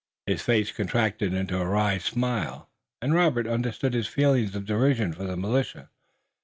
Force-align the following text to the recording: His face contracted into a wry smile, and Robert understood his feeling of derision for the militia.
His 0.25 0.41
face 0.41 0.71
contracted 0.71 1.31
into 1.31 1.61
a 1.61 1.65
wry 1.67 1.99
smile, 1.99 2.67
and 3.03 3.13
Robert 3.13 3.45
understood 3.45 3.93
his 3.93 4.07
feeling 4.07 4.45
of 4.55 4.65
derision 4.65 5.13
for 5.13 5.25
the 5.25 5.37
militia. 5.37 5.91